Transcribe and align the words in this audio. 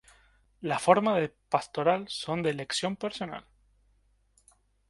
Las 0.61 0.81
formas 0.81 1.19
de 1.21 1.29
pastoral 1.29 2.05
son 2.09 2.41
de 2.41 2.49
elección 2.49 2.95
personal. 2.95 3.45